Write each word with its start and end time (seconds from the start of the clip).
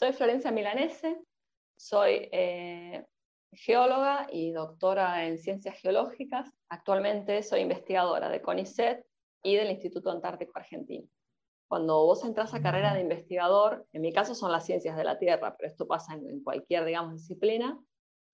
Soy 0.00 0.14
Florencia 0.14 0.50
Milanese, 0.50 1.20
soy 1.76 2.30
eh, 2.32 3.04
geóloga 3.52 4.28
y 4.32 4.50
doctora 4.50 5.26
en 5.26 5.36
ciencias 5.36 5.78
geológicas. 5.78 6.50
Actualmente 6.70 7.42
soy 7.42 7.60
investigadora 7.60 8.30
de 8.30 8.40
CONICET 8.40 9.04
y 9.42 9.56
del 9.56 9.70
Instituto 9.70 10.10
Antártico 10.10 10.52
Argentino. 10.54 11.06
Cuando 11.68 12.06
vos 12.06 12.24
entras 12.24 12.54
a 12.54 12.62
carrera 12.62 12.94
de 12.94 13.02
investigador, 13.02 13.86
en 13.92 14.00
mi 14.00 14.10
caso 14.10 14.34
son 14.34 14.50
las 14.50 14.64
ciencias 14.64 14.96
de 14.96 15.04
la 15.04 15.18
Tierra, 15.18 15.54
pero 15.54 15.68
esto 15.68 15.86
pasa 15.86 16.14
en, 16.14 16.42
cualquier, 16.42 16.86
digamos, 16.86 17.12
disciplina, 17.12 17.78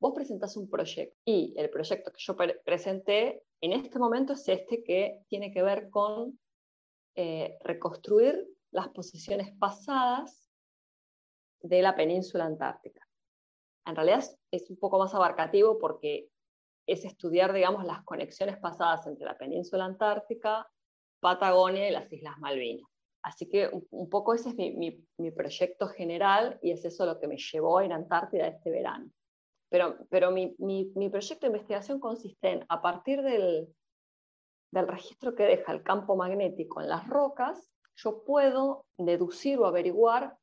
vos 0.01 0.13
presentás 0.15 0.57
un 0.57 0.71
proyecto 0.71 1.19
y 1.25 1.53
el 1.57 1.69
proyecto 1.69 2.13
que 2.13 2.21
yo 2.21 2.37
presenté 2.65 3.43
en 3.61 3.73
este 3.73 3.99
momento 3.99 4.35
es 4.35 4.49
este 4.49 4.85
que 4.85 5.21
tiene 5.27 5.51
que 5.51 5.65
ver 5.65 5.91
con 5.91 6.39
eh, 7.17 7.59
reconstruir 7.65 8.47
las 8.71 8.91
posiciones 8.91 9.53
pasadas 9.59 10.46
de 11.63 11.83
la 11.83 11.95
península 11.95 12.45
antártica. 12.45 13.07
En 13.87 13.95
realidad 13.95 14.25
es, 14.51 14.71
un 14.71 14.79
poco 14.79 14.99
más 14.99 15.15
abarcativo 15.15 15.79
porque 15.79 16.29
es 16.87 17.05
estudiar, 17.05 17.53
digamos, 17.53 17.85
las 17.85 18.05
conexiones 18.05 18.59
pasadas 18.59 19.07
entre 19.07 19.27
la 19.27 19.39
península 19.39 19.85
antártica, 19.85 20.69
Patagonia 21.21 21.89
y 21.89 21.93
las 21.93 22.13
Islas 22.13 22.39
Malvinas. 22.39 22.89
Así 23.23 23.49
que 23.49 23.69
un, 23.91 24.09
poco 24.09 24.35
ese 24.35 24.51
es 24.51 24.55
mi, 24.57 25.31
proyecto 25.33 25.89
general 25.89 26.59
y 26.63 26.71
es 26.71 26.85
eso 26.85 27.07
lo 27.07 27.19
que 27.19 27.27
me 27.27 27.37
llevó 27.37 27.79
a 27.79 27.85
ir 27.85 27.93
a 27.93 27.97
Antártida 27.97 28.47
este 28.47 28.71
verano. 28.71 29.11
Pero, 29.69 29.97
pero 30.11 30.31
mi, 30.31 30.55
proyecto 31.11 31.47
de 31.47 31.53
investigación 31.53 31.99
consiste 31.99 32.51
en, 32.51 32.67
a 32.69 32.81
partir 32.81 33.23
del, 33.23 33.69
del 34.71 34.87
registro 34.87 35.35
que 35.35 35.45
deja 35.45 35.73
el 35.73 35.83
campo 35.83 36.15
magnético 36.17 36.81
en 36.81 36.89
las 36.89 37.09
rocas, 37.09 37.69
yo 37.97 38.23
puedo 38.25 38.85
deducir 38.99 39.59
o 39.59 39.67
averiguar 39.67 40.37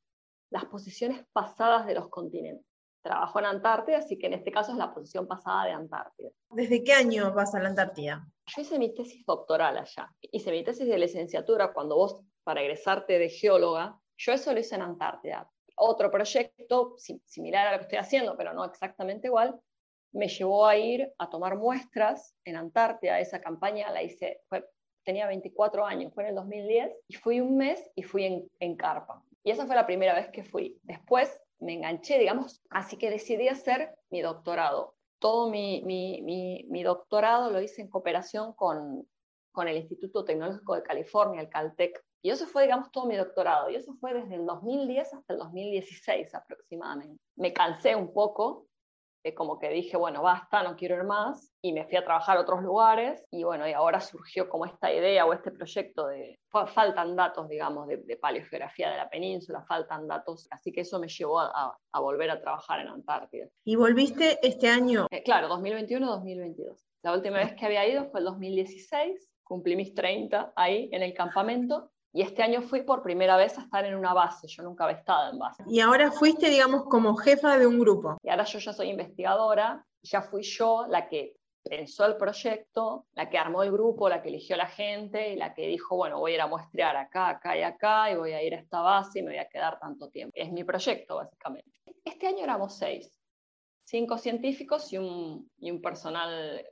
las 0.53 0.66
posiciones 0.66 1.25
pasadas 1.34 1.88
de 1.88 1.95
los 1.95 2.09
continentes. 2.09 2.67
Trabajo 3.02 3.39
en 3.39 3.45
Antártida, 3.45 3.98
así 3.98 4.17
que 4.17 4.27
en 4.27 4.34
este 4.34 4.52
caso 4.52 4.71
es 4.71 4.77
la 4.77 4.93
posición 4.93 5.27
pasada 5.27 5.65
de 5.65 5.71
Antártida. 5.71 6.29
¿Desde 6.51 6.84
qué 6.84 6.93
año 6.93 7.34
vas 7.34 7.55
a 7.55 7.59
la 7.59 7.70
Antártida? 7.70 8.26
Yo 8.46 8.62
hice 8.62 8.77
mi 8.77 8.93
tesis 8.93 9.26
doctoral 9.26 9.77
allá. 9.77 10.09
Hice 10.21 10.51
mi 10.51 10.63
tesis 10.63 10.87
de 10.87 10.98
licenciatura 10.99 11.74
cuando 11.74 11.96
vos, 11.96 12.21
para 12.43 12.62
egresarte 12.62 13.18
de 13.18 13.29
geóloga, 13.29 13.99
yo 14.15 14.31
eso 14.31 14.54
lo 14.54 14.59
hice 14.59 14.76
en 14.76 14.84
Antártida. 14.84 15.49
Otro 15.76 16.12
proyecto 16.12 16.96
similar 17.26 17.68
a 17.68 17.71
lo 17.71 17.77
que 17.79 17.84
estoy 17.85 17.98
haciendo, 17.98 18.37
pero 18.37 18.54
no 18.54 18.63
exactamente 18.63 19.27
igual, 19.27 19.59
me 20.13 20.27
llevó 20.27 20.68
a 20.68 20.77
ir 20.77 21.12
a 21.18 21.31
tomar 21.31 21.57
muestras 21.57 22.35
en 22.46 22.57
Antártida. 22.57 23.20
Esa 23.20 23.41
campaña 23.41 23.91
la 23.91 24.04
hice, 24.04 24.41
tenía 25.04 25.26
24 25.26 25.84
años, 25.84 26.13
fue 26.13 26.24
en 26.24 26.29
el 26.29 26.35
2010, 26.35 26.91
y 27.07 27.15
fui 27.15 27.41
un 27.41 27.57
mes 27.57 27.84
y 27.96 28.04
fui 28.04 28.26
en, 28.26 28.48
en 28.59 28.77
carpa. 28.77 29.24
Y 29.44 29.52
esa 29.52 29.66
fue 29.66 29.76
la 29.76 29.86
primera 29.86 30.16
vez 30.16 30.30
que 30.30 30.44
fui. 30.44 30.80
Después 30.84 31.41
me 31.60 31.74
enganché, 31.74 32.18
digamos, 32.18 32.62
así 32.70 32.98
que 32.98 33.10
decidí 33.10 33.48
hacer 33.48 33.96
mi 34.10 34.22
doctorado. 34.22 34.96
Todo 35.20 35.49
mi, 35.49 35.82
mi, 35.84 36.22
mi, 36.22 36.84
doctorado 36.84 37.49
lo 37.49 37.62
hice 37.62 37.82
en 37.82 37.90
cooperación 37.90 38.54
con, 38.54 39.08
con 39.52 39.68
el 39.68 39.77
Instituto 39.77 40.26
Tecnológico 40.26 40.76
de 40.76 40.84
California, 40.84 41.41
el 41.41 41.49
Caltech. 41.49 42.04
Y 42.21 42.30
eso 42.30 42.46
fue, 42.46 42.64
digamos, 42.64 42.91
todo 42.91 43.05
mi 43.05 43.16
doctorado. 43.16 43.70
Y 43.70 43.76
eso 43.76 43.94
fue 43.96 44.14
desde 44.14 44.36
el 44.36 44.46
2010 44.46 45.14
hasta 45.14 45.34
el 45.34 45.40
2016 45.40 46.36
aproximadamente. 46.36 47.21
Me 47.36 47.54
cansé 47.54 47.96
un 47.96 48.14
poco 48.14 48.68
como 49.34 49.57
que 49.57 49.70
dije, 49.70 49.96
bueno, 49.96 50.21
basta, 50.21 50.63
no 50.63 50.76
quiero 50.76 50.98
ir 50.98 51.05
más, 51.05 51.54
y 51.62 51.71
me 51.71 51.85
fui 51.85 51.96
a 51.96 52.04
trabajar 52.04 52.38
a 52.38 52.41
otros 52.41 52.62
lugares, 52.62 53.26
y 53.32 53.43
bueno, 53.43 53.68
y 53.68 53.71
ahora 53.71 54.02
surgió 54.02 54.49
como 54.49 54.65
esta 54.65 54.91
idea 54.91 55.26
o 55.26 55.32
este 55.32 55.52
proyecto 55.52 56.07
de, 56.07 56.38
faltan 56.49 57.15
datos, 57.15 57.48
digamos, 57.48 57.88
de, 57.88 57.98
de 57.98 58.18
paleogeografía 58.18 58.91
de 58.91 58.98
la 58.98 59.10
península, 59.10 59.63
faltan 59.65 60.07
datos, 60.07 60.48
así 60.52 60.74
que 60.74 60.82
eso 60.82 60.99
me 60.99 61.07
llevó 61.07 61.40
a, 61.40 61.77
volver 61.93 62.32
a 62.32 62.41
trabajar 62.41 62.82
en 62.82 62.90
Antártida. 62.90 63.48
¿Y 63.63 63.77
volviste 63.77 64.40
este 64.46 64.68
año? 64.68 65.07
Eh, 65.09 65.24
claro, 65.24 65.47
2021-2022. 65.50 66.75
La 67.03 67.13
última 67.13 67.38
vez 67.38 67.56
que 67.56 67.66
había 67.66 67.88
ido 67.88 68.09
fue 68.12 68.19
el 68.19 68.25
2016, 68.25 69.30
cumplí 69.44 69.76
mis 69.76 69.94
30 69.94 70.53
ahí 70.56 70.90
en 70.92 71.02
el 71.02 71.14
campamento, 71.14 71.93
y 72.13 72.22
este 72.22 72.44
año 72.44 72.62
fui 72.62 72.84
por 72.84 73.01
primera 73.01 73.35
vez 73.38 73.57
a 73.57 73.62
estar 73.62 73.84
en 73.85 73.96
una 73.96 74.13
base, 74.13 74.47
yo 74.47 74.62
nunca 74.62 74.84
había 74.84 74.97
estado 74.97 75.31
en 75.31 75.40
base. 75.40 75.63
Y 75.68 75.79
ahora 75.79 76.12
fuiste, 76.12 76.47
digamos, 76.47 76.84
como 76.84 77.16
jefa 77.16 77.57
de 77.57 77.66
un 77.66 77.79
grupo. 77.79 78.18
Y 78.22 78.29
ahora 78.29 78.44
yo 78.44 78.59
ya 78.59 78.72
soy 78.72 78.90
investigadora, 78.90 79.84
ya 80.03 80.22
fui 80.22 80.44
yo 80.44 80.85
la 80.88 81.07
que 81.07 81.35
pensó 81.63 82.06
el 82.06 82.16
proyecto, 82.18 83.07
la 83.13 83.29
que 83.29 83.38
armó 83.40 83.63
el 83.63 83.72
grupo, 83.72 84.09
la 84.09 84.22
que 84.22 84.29
eligió 84.29 84.56
la 84.56 84.68
gente 84.68 85.31
y 85.31 85.35
la 85.35 85.56
que 85.56 85.68
dijo, 85.68 85.96
bueno, 85.96 86.19
voy 86.19 86.34
a 86.34 86.35
ir 86.35 86.41
a 86.41 86.47
muestrear 86.47 86.96
acá, 86.97 87.29
acá 87.29 87.57
y 87.57 87.63
acá 87.63 88.12
y 88.12 88.16
voy 88.16 88.34
a 88.34 88.44
ir 88.44 88.53
a 88.53 88.59
esta 88.59 88.81
base 88.81 89.19
y 89.19 89.23
me 89.23 89.31
voy 89.31 89.40
a 89.40 89.50
quedar 89.50 89.79
tanto 89.79 90.09
tiempo. 90.09 90.34
Es 90.35 90.52
mi 90.52 90.63
proyecto, 90.63 91.16
básicamente. 91.16 91.72
Este 92.06 92.28
año 92.28 92.44
éramos 92.44 92.78
seis, 92.78 93.18
cinco 93.85 94.19
científicos 94.19 94.91
y 94.94 95.00
un, 95.00 95.50
y 95.57 95.72
un 95.72 95.81
personal 95.81 96.63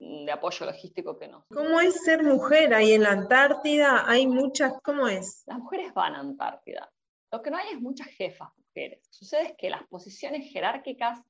de 0.00 0.32
apoyo 0.32 0.66
logístico 0.66 1.18
que 1.18 1.28
no. 1.28 1.44
¿Cómo 1.52 1.80
es 1.80 2.02
ser 2.02 2.24
mujer 2.24 2.72
ahí 2.74 2.92
en 2.92 3.02
la 3.02 3.12
Antártida? 3.12 4.04
Hay 4.08 4.26
muchas, 4.26 4.72
¿cómo 4.82 5.06
es? 5.06 5.44
Las 5.46 5.58
mujeres 5.58 5.92
van 5.94 6.14
a 6.14 6.20
Antártida. 6.20 6.90
Lo 7.30 7.42
que 7.42 7.50
no 7.50 7.58
hay 7.58 7.68
es 7.74 7.80
muchas 7.80 8.08
jefas 8.08 8.48
mujeres. 8.56 9.06
Sucede 9.10 9.42
es 9.42 9.52
que 9.56 9.70
las 9.70 9.86
posiciones 9.88 10.50
jerárquicas 10.50 11.20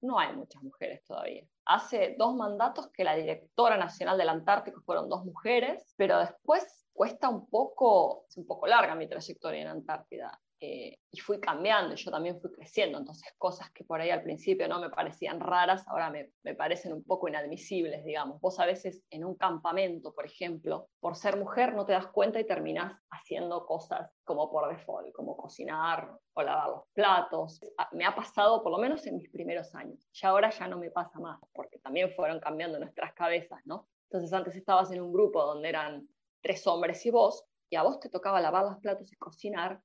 no 0.00 0.18
hay 0.18 0.34
muchas 0.34 0.62
mujeres 0.62 1.04
todavía. 1.04 1.46
Hace 1.66 2.14
dos 2.18 2.34
mandatos 2.34 2.90
que 2.90 3.04
la 3.04 3.14
directora 3.14 3.76
nacional 3.76 4.18
del 4.18 4.30
Antártico 4.30 4.80
fueron 4.82 5.08
dos 5.08 5.24
mujeres, 5.24 5.94
pero 5.96 6.18
después 6.18 6.86
cuesta 6.92 7.28
un 7.28 7.48
poco, 7.48 8.24
es 8.28 8.36
un 8.36 8.46
poco 8.46 8.66
larga 8.66 8.94
mi 8.94 9.08
trayectoria 9.08 9.62
en 9.62 9.68
Antártida. 9.68 10.40
Eh, 10.66 10.98
y 11.10 11.20
fui 11.20 11.38
cambiando, 11.40 11.94
yo 11.94 12.10
también 12.10 12.40
fui 12.40 12.50
creciendo, 12.50 12.98
entonces 12.98 13.34
cosas 13.36 13.70
que 13.70 13.84
por 13.84 14.00
ahí 14.00 14.08
al 14.08 14.22
principio 14.22 14.66
no 14.66 14.80
me 14.80 14.88
parecían 14.88 15.38
raras, 15.38 15.86
ahora 15.86 16.10
me, 16.10 16.30
me, 16.42 16.54
parecen 16.54 16.94
un 16.94 17.04
poco 17.04 17.28
inadmisibles, 17.28 18.02
digamos. 18.02 18.40
Vos 18.40 18.58
a 18.58 18.64
veces 18.64 19.02
en 19.10 19.26
un 19.26 19.34
campamento, 19.34 20.14
por 20.14 20.24
ejemplo, 20.24 20.88
por 21.00 21.16
ser 21.16 21.36
mujer 21.36 21.74
no 21.74 21.84
te 21.84 21.92
das 21.92 22.06
cuenta 22.06 22.40
y 22.40 22.46
terminás 22.46 22.98
haciendo 23.10 23.66
cosas 23.66 24.10
como 24.24 24.50
por 24.50 24.68
default, 24.70 25.12
como 25.12 25.36
cocinar 25.36 26.10
o 26.32 26.42
lavar 26.42 26.70
los 26.70 26.82
platos. 26.94 27.60
Me 27.92 28.06
ha 28.06 28.14
pasado 28.14 28.62
por 28.62 28.72
lo 28.72 28.78
menos 28.78 29.06
en 29.06 29.16
mis 29.16 29.28
primeros 29.28 29.74
años, 29.74 30.08
y 30.12 30.26
ahora 30.26 30.48
ya 30.48 30.66
no 30.66 30.78
me 30.78 30.90
pasa 30.90 31.20
más, 31.20 31.38
porque 31.52 31.78
también 31.78 32.10
fueron 32.16 32.40
cambiando 32.40 32.78
nuestras 32.78 33.12
cabezas, 33.12 33.60
¿no? 33.66 33.86
Entonces 34.08 34.32
antes 34.32 34.56
estabas 34.56 34.90
en 34.92 35.02
un 35.02 35.12
grupo 35.12 35.44
donde 35.44 35.68
eran 35.68 36.08
tres 36.40 36.66
hombres 36.66 37.04
y 37.04 37.10
vos, 37.10 37.44
y 37.68 37.76
a 37.76 37.82
vos 37.82 38.00
te 38.00 38.08
tocaba 38.08 38.40
lavar 38.40 38.64
los 38.64 38.78
platos 38.78 39.12
y 39.12 39.16
cocinar, 39.16 39.82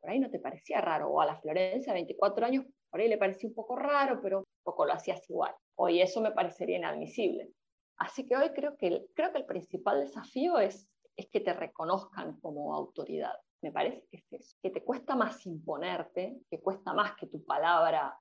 por 0.00 0.10
ahí 0.10 0.18
no 0.18 0.30
te 0.30 0.38
parecía 0.38 0.80
raro, 0.80 1.08
o 1.08 1.20
a 1.20 1.26
la 1.26 1.36
Florencia, 1.36 1.92
24 1.92 2.46
años, 2.46 2.64
por 2.90 3.00
ahí 3.00 3.08
le 3.08 3.18
parecía 3.18 3.48
un 3.48 3.54
poco 3.54 3.76
raro, 3.76 4.20
pero 4.22 4.44
poco 4.62 4.86
lo 4.86 4.92
hacías 4.92 5.28
igual. 5.28 5.54
Hoy 5.76 6.00
eso 6.00 6.20
me 6.20 6.32
parecería 6.32 6.78
inadmisible. 6.78 7.50
Así 7.98 8.26
que 8.26 8.36
hoy 8.36 8.50
creo 8.50 8.76
que 8.76 8.86
el, 8.86 9.10
creo 9.14 9.32
que 9.32 9.38
el 9.38 9.46
principal 9.46 10.00
desafío 10.00 10.58
es, 10.58 10.88
es 11.16 11.28
que 11.28 11.40
te 11.40 11.52
reconozcan 11.52 12.38
como 12.40 12.74
autoridad. 12.74 13.34
Me 13.60 13.72
parece 13.72 14.06
que 14.10 14.18
es 14.18 14.32
eso, 14.32 14.56
que 14.62 14.70
te 14.70 14.84
cuesta 14.84 15.16
más 15.16 15.44
imponerte, 15.46 16.40
que 16.48 16.60
cuesta 16.60 16.92
más 16.94 17.16
que 17.16 17.26
tu 17.26 17.44
palabra 17.44 18.16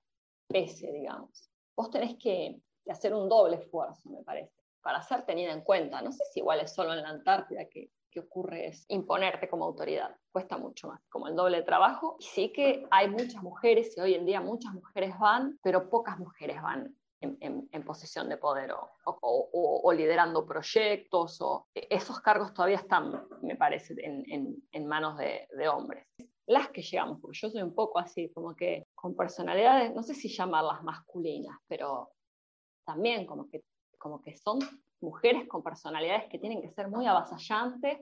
pese, 0.48 0.92
digamos. 0.92 1.52
Vos 1.76 1.92
tenés 1.92 2.16
que, 2.16 2.59
que 2.84 2.92
hacer 2.92 3.14
un 3.14 3.30
doble 3.30 3.58
esfuerzo, 3.58 4.09
me 4.09 4.24
parece, 4.24 4.64
para 4.82 5.02
ser 5.04 5.26
tenida 5.26 5.54
en 5.54 5.62
cuenta. 5.62 6.02
No 6.02 6.12
sé 6.12 6.24
si 6.32 6.40
igual 6.40 6.62
es 6.62 6.74
solo 6.74 6.94
en 6.94 7.04
la 7.04 7.09
Antártida 7.09 7.66
que, 7.70 7.92
que 8.09 8.20
ocurre 8.22 8.68
es 8.68 8.86
imponerte 8.88 9.48
como 9.48 9.66
autoridad. 9.66 10.16
Cuesta 10.38 10.59
mucho 10.59 10.90
más, 10.90 11.02
como 11.09 11.28
el 11.28 11.36
doble 11.36 11.58
de 11.58 11.64
trabajo. 11.64 12.16
Y 12.20 12.24
sí 12.25 12.53
que 12.53 12.86
hay 12.92 13.09
muchas 13.09 13.42
mujeres, 13.42 13.98
y 13.98 14.02
hoy 14.02 14.14
en 14.14 14.24
día 14.24 14.40
muchas 14.40 14.72
mujeres 14.72 15.18
van, 15.18 15.58
pero 15.64 15.90
pocas 15.90 16.20
mujeres 16.20 16.62
van 16.62 16.96
en, 17.22 17.68
en, 17.72 17.84
posición 17.84 18.30
de 18.30 18.38
poder 18.38 18.72
o, 18.72 18.88
o, 19.06 19.81
o, 19.84 19.94
liderando 19.94 20.46
proyectos, 20.46 21.42
o 21.42 21.66
esos 21.74 22.20
cargos 22.20 22.53
todavía 22.53 22.78
están, 22.78 23.28
me 23.42 23.56
parece, 23.56 23.96
en, 23.97 24.64
en 24.72 24.86
manos 24.86 25.18
de, 25.18 25.47
de, 25.58 25.68
hombres. 25.68 26.06
Las 26.46 26.70
que 26.70 26.84
llegamos, 26.84 27.20
porque 27.20 27.40
yo 27.42 27.50
soy 27.50 27.64
un 27.64 27.74
poco 27.74 27.97
así, 27.97 28.30
como 28.31 28.56
que 28.56 28.86
con 28.94 29.16
personalidades, 29.16 29.91
no 29.96 30.03
sé 30.03 30.14
si 30.14 30.29
llamarlas 30.29 30.84
masculinas, 30.84 31.58
pero 31.67 32.11
también 32.85 33.26
como 33.26 33.50
que, 33.50 33.64
como 33.97 34.22
que 34.22 34.38
son 34.38 34.59
mujeres 35.02 35.47
con 35.47 35.64
personalidades 35.64 36.29
que 36.29 36.38
tienen 36.38 36.61
que 36.61 36.70
ser 36.70 36.90
muy 36.90 37.08
avasallantes. 37.08 37.97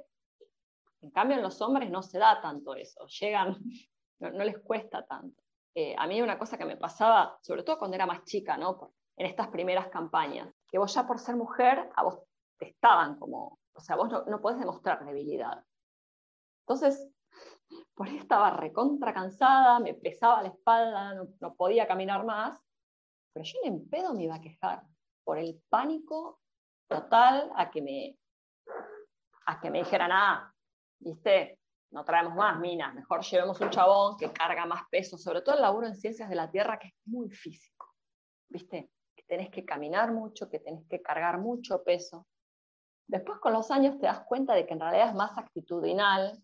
En 1.05 1.11
cambio, 1.11 1.37
en 1.37 1.43
los 1.43 1.61
hombres 1.61 1.91
no 1.91 2.01
se 2.01 2.17
da 2.17 2.41
tanto 2.41 2.73
eso, 2.73 3.05
llegan, 3.05 3.55
no, 4.19 4.43
les 4.43 4.57
cuesta 4.57 5.05
tanto. 5.05 5.43
Eh, 5.75 5.93
a 5.95 6.07
mí 6.07 6.19
una 6.19 6.39
cosa 6.39 6.57
que 6.57 6.65
me 6.65 6.77
pasaba, 6.77 7.37
sobre 7.41 7.61
todo 7.61 7.77
cuando 7.77 7.95
era 7.95 8.07
más 8.07 8.23
chica, 8.23 8.57
¿no? 8.57 8.91
en 9.17 9.27
estas 9.27 9.49
primeras 9.49 9.87
campañas, 9.89 10.51
que 10.67 10.79
vos 10.79 10.93
ya 10.93 11.05
por 11.05 11.19
ser 11.19 11.35
mujer, 11.35 11.89
a 11.95 12.03
vos 12.03 12.19
te 12.57 12.69
estaban 12.69 13.19
como, 13.19 13.59
o 13.73 13.79
sea, 13.79 13.95
vos 13.95 14.09
no, 14.09 14.25
no 14.25 14.41
podés 14.41 14.59
demostrar 14.59 15.05
debilidad. 15.05 15.63
Entonces, 16.61 17.07
por 17.95 18.07
ahí 18.07 18.17
estaba 18.17 18.49
recontra 18.49 19.13
cansada, 19.13 19.79
me 19.79 19.93
pesaba 19.93 20.41
la 20.41 20.49
espalda, 20.49 21.13
no, 21.13 21.27
no 21.39 21.53
podía 21.53 21.87
caminar 21.87 22.25
más, 22.25 22.59
pero 23.31 23.45
yo 23.45 23.59
ni 23.61 23.69
en 23.69 23.87
pedo 23.87 24.13
me 24.15 24.23
iba 24.23 24.35
a 24.35 24.41
quejar 24.41 24.81
por 25.23 25.37
el 25.37 25.61
pánico 25.69 26.39
total 26.89 27.51
a 27.55 27.69
que 27.69 27.83
me, 27.83 28.17
a 29.45 29.59
que 29.61 29.69
me 29.69 29.79
dijeran, 29.79 30.11
ah, 30.11 30.54
viste, 31.05 31.59
no 31.91 32.03
traemos 32.03 32.35
más 32.35 32.59
minas, 32.59 32.93
mejor 32.93 33.23
llevemos 33.23 33.61
un 33.61 33.69
chabón 33.69 34.17
que 34.17 34.31
carga 34.31 34.65
más 34.65 34.83
peso, 34.89 35.17
sobre 35.17 35.41
todo 35.41 35.55
el 35.55 35.61
laburo 35.61 35.87
en 35.87 35.95
ciencias 35.95 36.29
de 36.29 36.35
la 36.35 36.49
Tierra, 36.49 36.79
que 36.79 36.87
es 36.87 36.93
muy 37.05 37.29
físico, 37.29 37.93
¿viste? 38.49 38.89
Que 39.15 39.23
tenés 39.23 39.49
que 39.49 39.63
caminar 39.63 40.11
mucho, 40.11 40.49
que 40.49 40.59
tenés 40.59 40.85
que 40.87 41.01
cargar 41.01 41.39
mucho 41.39 41.83
peso. 41.83 42.27
Después 43.07 43.39
con 43.39 43.53
los 43.53 43.69
años 43.71 43.99
te 43.99 44.07
das 44.07 44.25
cuenta 44.25 44.53
de 44.55 44.65
que 44.65 44.73
en 44.73 44.79
realidad 44.79 45.09
es 45.09 45.15
más 45.15 45.37
actitudinal, 45.37 46.41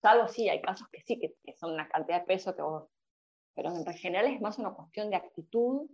salvo 0.00 0.26
sí, 0.26 0.48
hay 0.48 0.60
casos 0.62 0.88
que 0.88 1.02
sí, 1.02 1.18
que, 1.18 1.36
son 1.56 1.72
una 1.72 1.88
cantidad 1.88 2.20
de 2.20 2.26
peso 2.26 2.56
que 2.56 2.62
pero 3.54 3.70
en 3.72 3.84
general 3.94 4.26
es 4.26 4.40
más 4.40 4.58
una 4.58 4.72
cuestión 4.72 5.10
de 5.10 5.16
actitud 5.16 5.88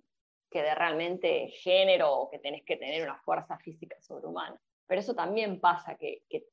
que 0.51 0.63
de 0.63 0.75
realmente 0.75 1.49
género 1.49 2.11
o 2.13 2.31
que 2.31 2.39
tenés 2.39 2.65
que 2.65 2.77
tener 2.77 3.03
una 3.03 3.21
fuerza 3.21 3.59
física 3.59 4.01
sobrehumana. 4.01 4.59
Pero 4.87 5.01
eso 5.01 5.15
también 5.15 5.61
pasa, 5.61 5.95
que, 5.97 6.23
que 6.29 6.47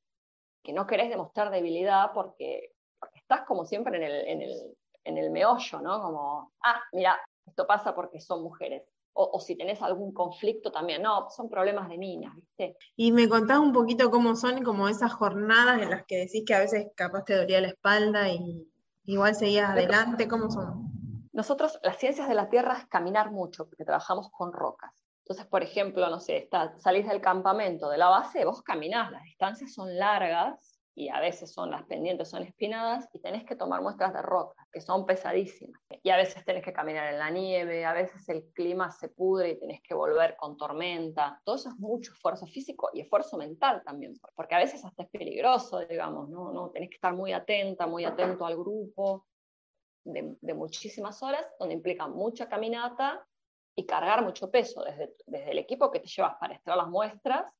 que 0.62 0.72
no 0.72 0.86
querés 0.86 1.08
demostrar 1.08 1.50
debilidad 1.50 2.12
porque, 2.12 2.72
estás 3.14 3.42
como 3.46 3.64
siempre 3.64 3.96
en 3.96 4.02
el, 4.02 4.28
en, 4.28 4.42
el, 4.42 4.76
en 5.04 5.18
el 5.18 5.30
meollo, 5.30 5.80
¿no? 5.80 6.02
Como, 6.02 6.52
ah, 6.64 6.80
mira, 6.92 7.18
esto 7.46 7.66
pasa 7.66 7.94
porque 7.94 8.20
son 8.20 8.42
mujeres. 8.42 8.82
O, 9.12 9.30
o, 9.32 9.40
si 9.40 9.56
tenés 9.56 9.82
algún 9.82 10.12
conflicto 10.12 10.70
también, 10.70 11.02
no, 11.02 11.28
son 11.30 11.50
problemas 11.50 11.88
de 11.88 11.98
niñas, 11.98 12.34
¿viste? 12.36 12.76
Y 12.94 13.10
me 13.10 13.28
contás 13.28 13.58
un 13.58 13.72
poquito 13.72 14.10
cómo 14.10 14.36
son 14.36 14.62
como 14.62 14.88
esas 14.88 15.12
jornadas 15.12 15.82
en 15.82 15.90
las 15.90 16.04
que 16.06 16.18
decís 16.18 16.44
que 16.46 16.54
a 16.54 16.60
veces 16.60 16.86
capaz 16.94 17.24
te 17.24 17.34
dolía 17.34 17.60
la 17.60 17.68
espalda 17.68 18.28
y 18.28 18.70
igual 19.04 19.34
seguías 19.34 19.70
adelante, 19.70 20.28
¿cómo 20.28 20.50
son? 20.50 20.88
Nosotros, 21.32 21.80
las 21.82 21.98
ciencias 21.98 22.28
de 22.28 22.34
la 22.34 22.48
Tierra 22.48 22.78
es 22.78 22.86
caminar 22.86 23.30
mucho, 23.30 23.66
porque 23.66 23.84
trabajamos 23.84 24.30
con 24.30 24.52
rocas. 24.52 24.92
Entonces, 25.28 25.46
por 25.46 25.62
ejemplo, 25.62 26.08
no 26.08 26.20
sé, 26.20 26.48
salís 26.78 27.06
del 27.06 27.20
campamento 27.20 27.90
de 27.90 27.98
la 27.98 28.08
base, 28.08 28.46
vos 28.46 28.62
caminás, 28.62 29.10
las 29.12 29.22
distancias 29.24 29.74
son 29.74 29.94
largas 29.98 30.80
y 30.94 31.10
a 31.10 31.20
veces 31.20 31.52
son 31.52 31.70
las 31.70 31.84
pendientes, 31.84 32.30
son 32.30 32.44
espinadas 32.44 33.10
y 33.12 33.18
tenés 33.18 33.44
que 33.44 33.54
tomar 33.54 33.82
muestras 33.82 34.14
de 34.14 34.22
roca, 34.22 34.66
que 34.72 34.80
son 34.80 35.04
pesadísimas. 35.04 35.82
Y 36.02 36.08
a 36.08 36.16
veces 36.16 36.46
tenés 36.46 36.64
que 36.64 36.72
caminar 36.72 37.12
en 37.12 37.18
la 37.18 37.28
nieve, 37.28 37.84
a 37.84 37.92
veces 37.92 38.26
el 38.30 38.50
clima 38.54 38.90
se 38.90 39.10
pudre 39.10 39.50
y 39.50 39.60
tenés 39.60 39.82
que 39.82 39.92
volver 39.92 40.34
con 40.34 40.56
tormenta. 40.56 41.42
Todo 41.44 41.56
eso 41.56 41.68
es 41.68 41.76
mucho 41.76 42.14
esfuerzo 42.14 42.46
físico 42.46 42.88
y 42.94 43.02
esfuerzo 43.02 43.36
mental 43.36 43.82
también, 43.84 44.14
porque 44.34 44.54
a 44.54 44.58
veces 44.60 44.82
hasta 44.82 45.02
es 45.02 45.10
peligroso, 45.10 45.80
digamos, 45.80 46.30
¿no? 46.30 46.54
¿No? 46.54 46.70
Tenés 46.70 46.88
que 46.88 46.94
estar 46.94 47.12
muy 47.12 47.34
atenta, 47.34 47.86
muy 47.86 48.06
atento 48.06 48.46
al 48.46 48.56
grupo. 48.56 49.26
De, 50.04 50.38
de 50.40 50.54
muchísimas 50.54 51.22
horas, 51.22 51.44
donde 51.58 51.74
implica 51.74 52.08
mucha 52.08 52.48
caminata 52.48 53.27
y 53.78 53.86
cargar 53.86 54.24
mucho 54.24 54.50
peso, 54.50 54.82
desde, 54.82 55.14
desde 55.26 55.52
el 55.52 55.58
equipo 55.58 55.88
que 55.88 56.00
te 56.00 56.08
llevas 56.08 56.34
para 56.40 56.54
extraer 56.54 56.78
las 56.78 56.88
muestras 56.88 57.54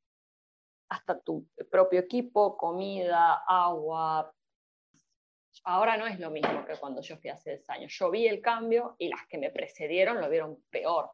hasta 0.89 1.21
tu 1.21 1.47
propio 1.71 2.01
equipo, 2.01 2.57
comida, 2.57 3.45
agua. 3.47 4.35
Ahora 5.63 5.97
no 5.97 6.09
es 6.09 6.19
lo 6.19 6.33
mismo 6.33 6.65
que 6.67 6.77
cuando 6.77 7.03
yo 7.03 7.17
fui 7.19 7.31
hace 7.31 7.51
10 7.51 7.71
años. 7.71 7.97
Yo 7.97 8.11
vi 8.11 8.27
el 8.27 8.41
cambio 8.41 8.97
y 8.99 9.09
las 9.09 9.29
que 9.29 9.39
me 9.39 9.51
precedieron 9.51 10.21
lo 10.21 10.29
vieron 10.29 10.61
peor. 10.71 11.09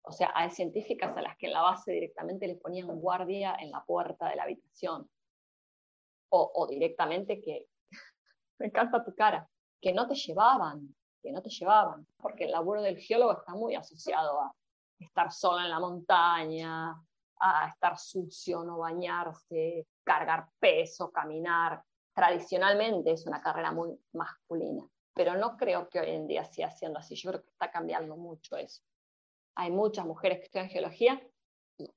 O 0.00 0.10
sea, 0.10 0.32
hay 0.34 0.48
científicas 0.48 1.14
a 1.14 1.20
las 1.20 1.36
que 1.36 1.48
en 1.48 1.52
la 1.52 1.60
base 1.60 1.92
directamente 1.92 2.46
les 2.46 2.58
ponían 2.58 2.86
guardia 2.98 3.56
en 3.60 3.70
la 3.70 3.84
puerta 3.84 4.30
de 4.30 4.36
la 4.36 4.44
habitación. 4.44 5.06
O, 6.30 6.50
o 6.54 6.66
directamente 6.66 7.42
que, 7.42 7.66
me 8.58 8.68
encanta 8.68 9.04
tu 9.04 9.14
cara, 9.14 9.46
que 9.82 9.92
no 9.92 10.08
te 10.08 10.14
llevaban 10.14 10.94
que 11.24 11.32
no 11.32 11.40
te 11.40 11.48
llevaban, 11.48 12.06
porque 12.18 12.44
el 12.44 12.50
laburo 12.50 12.82
del 12.82 12.98
geólogo 12.98 13.32
está 13.32 13.54
muy 13.54 13.74
asociado 13.74 14.42
a 14.42 14.54
estar 14.98 15.32
solo 15.32 15.60
en 15.60 15.70
la 15.70 15.80
montaña, 15.80 16.94
a 17.40 17.68
estar 17.68 17.98
sucio, 17.98 18.62
no 18.62 18.78
bañarse, 18.78 19.86
cargar 20.04 20.46
peso, 20.60 21.10
caminar. 21.10 21.82
Tradicionalmente 22.14 23.12
es 23.12 23.26
una 23.26 23.40
carrera 23.40 23.72
muy 23.72 23.98
masculina, 24.12 24.86
pero 25.14 25.34
no 25.34 25.56
creo 25.56 25.88
que 25.88 26.00
hoy 26.00 26.10
en 26.10 26.26
día 26.26 26.44
siga 26.44 26.70
siendo 26.70 26.98
así. 26.98 27.16
Yo 27.16 27.30
creo 27.30 27.42
que 27.42 27.50
está 27.50 27.70
cambiando 27.70 28.16
mucho 28.16 28.58
eso. 28.58 28.82
Hay 29.56 29.70
muchas 29.70 30.04
mujeres 30.04 30.40
que 30.40 30.44
estudian 30.44 30.68
geología 30.68 31.26
y, 31.78 31.88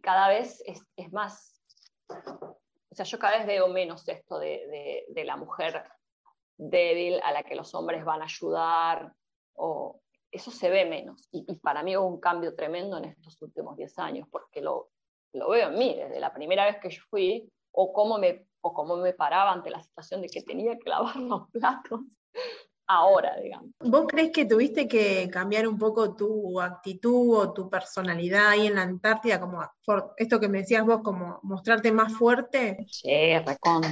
cada 0.00 0.28
vez 0.28 0.62
es, 0.66 1.12
más, 1.12 1.62
o 2.08 2.94
sea, 2.94 3.04
yo 3.04 3.18
cada 3.18 3.38
vez 3.38 3.46
veo 3.46 3.68
menos 3.68 4.08
esto 4.08 4.38
de 4.38 5.22
la 5.24 5.36
mujer 5.36 5.84
débil 6.68 7.20
a 7.22 7.32
la 7.32 7.42
que 7.42 7.54
los 7.54 7.74
hombres 7.74 8.04
van 8.04 8.22
a 8.22 8.26
ayudar, 8.26 9.12
o 9.54 10.00
eso 10.30 10.50
se 10.50 10.70
ve 10.70 10.84
menos. 10.84 11.28
Y, 11.30 11.44
para 11.56 11.82
mí 11.82 11.96
hubo 11.96 12.06
un 12.06 12.20
cambio 12.20 12.54
tremendo 12.54 12.96
en 12.98 13.04
estos 13.04 13.40
últimos 13.42 13.76
10 13.76 13.98
años, 13.98 14.28
porque 14.30 14.60
lo, 14.60 14.90
lo 15.34 15.50
veo 15.50 15.68
en 15.68 15.78
mí, 15.78 15.94
desde 15.94 16.20
la 16.20 16.32
primera 16.32 16.64
vez 16.64 16.78
que 16.80 16.90
yo 16.90 17.02
fui, 17.10 17.50
o 17.72 17.92
cómo 17.92 18.18
me, 18.18 18.46
o 18.60 18.72
cómo 18.72 18.96
me 18.96 19.12
paraba 19.12 19.52
ante 19.52 19.70
la 19.70 19.80
situación 19.80 20.22
de 20.22 20.28
que 20.28 20.42
tenía 20.42 20.78
que 20.78 20.88
lavar 20.88 21.16
los 21.16 21.48
platos, 21.50 22.00
ahora, 22.86 23.36
digamos. 23.40 23.70
¿Vos 23.80 24.06
crees 24.08 24.30
que 24.32 24.44
tuviste 24.44 24.88
que 24.88 25.28
cambiar 25.30 25.66
un 25.66 25.78
poco 25.78 26.14
tu 26.14 26.60
actitud 26.60 27.36
o 27.36 27.52
tu 27.52 27.68
personalidad 27.68 28.48
ahí 28.48 28.66
en 28.66 28.74
la 28.74 28.82
Antártida, 28.82 29.40
como 29.40 29.62
esto 30.16 30.40
que 30.40 30.48
me 30.48 30.58
decías 30.58 30.84
vos, 30.84 31.00
como 31.02 31.40
mostrarte 31.42 31.92
más 31.92 32.12
fuerte? 32.14 32.84
Sí, 32.88 33.38
recon. 33.38 33.82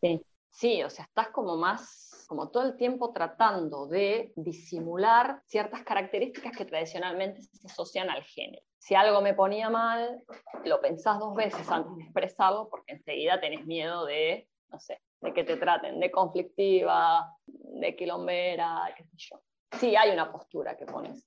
Sí. 0.00 0.22
Sí, 0.56 0.82
o 0.82 0.88
sea, 0.88 1.04
estás 1.04 1.28
como 1.28 1.58
más, 1.58 2.24
como 2.28 2.50
todo 2.50 2.62
el 2.62 2.78
tiempo 2.78 3.12
tratando 3.12 3.86
de 3.86 4.32
disimular 4.36 5.42
ciertas 5.44 5.82
características 5.82 6.56
que 6.56 6.64
tradicionalmente 6.64 7.42
se 7.42 7.66
asocian 7.66 8.08
al 8.08 8.22
género. 8.22 8.62
Si 8.78 8.94
algo 8.94 9.20
me 9.20 9.34
ponía 9.34 9.68
mal, 9.68 10.24
lo 10.64 10.80
pensás 10.80 11.18
dos 11.18 11.34
veces 11.34 11.70
antes 11.70 11.94
de 11.96 12.04
expresarlo 12.04 12.70
porque 12.70 12.94
enseguida 12.94 13.38
tenés 13.38 13.66
miedo 13.66 14.06
de, 14.06 14.48
no 14.70 14.80
sé, 14.80 15.02
de 15.20 15.34
que 15.34 15.44
te 15.44 15.58
traten 15.58 16.00
de 16.00 16.10
conflictiva, 16.10 17.36
de 17.44 17.94
quilombera, 17.94 18.94
qué 18.96 19.04
sé 19.04 19.16
yo. 19.18 19.42
Sí, 19.78 19.94
hay 19.94 20.10
una 20.10 20.32
postura 20.32 20.74
que 20.78 20.86
pones 20.86 21.22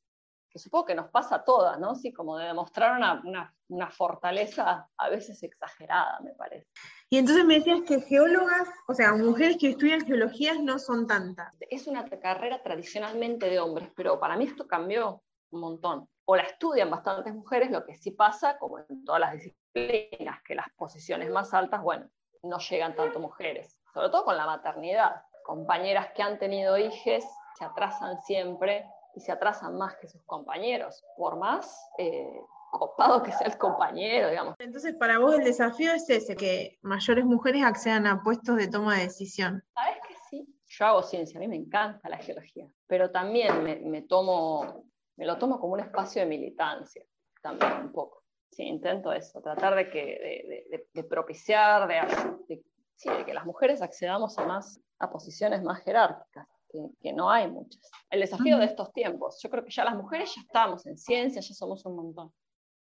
que 0.49 0.59
supongo 0.59 0.85
que 0.85 0.95
nos 0.95 1.09
pasa 1.09 1.35
a 1.35 1.43
todas, 1.43 1.79
¿no? 1.79 1.95
Sí, 1.95 2.11
como 2.11 2.37
de 2.37 2.47
demostrar 2.47 2.97
una, 2.97 3.21
una, 3.23 3.53
una, 3.67 3.89
fortaleza 3.89 4.89
a 4.97 5.09
veces 5.09 5.41
exagerada, 5.43 6.19
me 6.21 6.31
parece. 6.31 6.67
Y 7.09 7.17
entonces 7.17 7.45
me 7.45 7.55
decías 7.55 7.81
que 7.87 8.01
geólogas, 8.01 8.67
o 8.87 8.93
sea, 8.93 9.13
mujeres 9.13 9.57
que 9.57 9.69
estudian 9.69 10.05
geologías 10.05 10.59
no 10.59 10.79
son 10.79 11.07
tantas. 11.07 11.55
Es 11.69 11.87
una 11.87 12.05
carrera 12.05 12.61
tradicionalmente 12.63 13.49
de 13.49 13.59
hombres, 13.59 13.89
pero 13.95 14.19
para 14.19 14.37
mí 14.37 14.45
esto 14.45 14.67
cambió 14.67 15.23
un 15.51 15.61
montón. 15.61 16.09
O 16.25 16.35
la 16.35 16.43
estudian 16.43 16.89
bastantes 16.89 17.33
mujeres, 17.33 17.71
lo 17.71 17.85
que 17.85 17.97
sí 17.97 18.11
pasa, 18.11 18.57
como 18.57 18.79
en 18.79 19.03
todas 19.03 19.21
las 19.21 19.33
disciplinas, 19.33 20.41
que 20.43 20.55
las 20.55 20.69
posiciones 20.75 21.29
más 21.31 21.53
altas, 21.53 21.81
bueno, 21.81 22.07
no 22.43 22.59
llegan 22.59 22.95
tanto 22.95 23.19
mujeres, 23.19 23.79
sobre 23.93 24.09
todo 24.09 24.25
con 24.25 24.37
la 24.37 24.45
maternidad. 24.45 25.23
Compañeras 25.43 26.09
que 26.15 26.21
han 26.21 26.37
tenido 26.37 26.77
hijos 26.77 27.23
se 27.57 27.65
atrasan 27.65 28.21
siempre 28.21 28.85
y 29.19 29.21
se 29.21 29.33
atrasan 29.33 29.78
más 29.78 29.97
que 29.97 30.07
sus 30.07 30.23
compañeros, 30.23 31.04
por 31.18 31.38
más 31.38 31.92
eh, 31.97 32.42
copado 32.71 33.21
que 33.21 33.33
sea 33.33 33.47
el 33.47 33.57
compañero, 33.57 34.30
digamos. 34.30 34.56
Entonces, 34.59 34.95
para 34.95 35.19
vos 35.19 35.35
el 35.35 35.44
desafío 35.44 35.92
es 35.92 36.09
ese, 36.09 36.38
que 36.38 36.80
mayores 36.81 37.26
mujeres 37.26 37.64
accedan 37.66 38.07
a 38.07 38.23
puestos 38.23 38.56
de 38.56 38.69
toma 38.69 38.95
de 38.95 39.04
decisión. 39.04 39.61
¿Sabes 39.73 39.97
que 40.07 40.16
sí? 40.30 40.56
Yo 40.68 40.85
hago 40.85 41.04
ciencia, 41.04 41.38
a 41.38 41.42
mí 41.42 41.49
me 41.49 41.57
encanta 41.57 42.07
la 42.07 42.18
geología, 42.18 42.66
pero 42.88 43.11
también 43.11 43.61
me, 43.61 44.02
tomo, 44.04 44.85
me 45.18 45.26
lo 45.26 45.38
tomo 45.38 45.59
como 45.59 45.73
un 45.73 45.81
espacio 45.81 46.21
de 46.21 46.28
militancia, 46.28 47.04
también 47.42 47.73
un 47.73 47.92
poco. 47.92 48.23
Sí, 48.52 48.64
intento 48.64 49.11
eso, 49.11 49.42
tratar 49.42 49.76
de, 49.76 49.90
que, 49.90 50.81
de, 50.94 51.04
propiciar, 51.04 51.88
de, 51.90 52.64
sí, 52.95 53.09
de 53.09 53.26
que 53.26 53.33
las 53.33 53.45
mujeres 53.45 53.81
accedamos 53.81 54.38
a, 54.38 54.45
más, 54.45 54.80
a 54.97 55.09
posiciones 55.09 55.61
más 55.61 55.83
jerárquicas 55.83 56.47
que, 56.69 57.14
no 57.14 57.30
hay 57.30 57.49
muchas. 57.49 57.81
El 58.09 58.21
desafío 58.21 58.57
de 58.57 58.66
estos 58.66 58.92
tiempos, 58.94 59.40
yo 59.42 59.49
creo 59.49 59.64
que 59.64 59.71
ya 59.71 59.83
las 59.83 59.95
mujeres 59.95 60.33
ya 60.35 60.42
estamos 60.42 60.85
en 60.85 60.97
ciencia, 60.97 61.42
ya 61.42 61.54
somos 61.54 61.85
un 61.85 61.95
montón. 61.95 62.33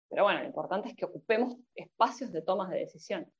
Pero 0.08 0.24
bueno, 0.24 0.40
lo 0.40 0.46
importante 0.46 0.88
es 0.88 0.96
que 0.96 1.04
ocupemos 1.04 1.56
espacios 1.74 2.32
de 2.32 2.42
tomas 2.42 2.70
de 2.70 2.78
decisión. 2.78 3.30